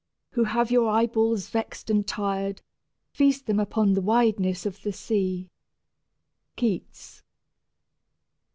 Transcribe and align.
who 0.31 0.45
have 0.45 0.71
your 0.71 0.89
eyeballs 0.89 1.47
vex'd 1.49 1.91
and 1.91 2.07
tir'd, 2.07 2.63
Feast 3.11 3.45
them 3.45 3.59
upon 3.59 3.93
the 3.93 4.01
wideness 4.01 4.65
of 4.65 4.81
the 4.81 4.91
sea. 4.91 5.51
KEATS. 6.55 7.21